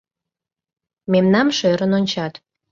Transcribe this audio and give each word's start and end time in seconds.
Мемнам 1.11 1.47
шӧрын 1.57 1.91
ончат... 1.97 2.33